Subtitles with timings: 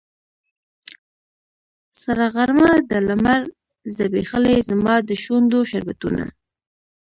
[2.01, 3.41] سره غرمه ده لمر
[3.95, 6.25] ځبیښلې زما د شونډو شربتونه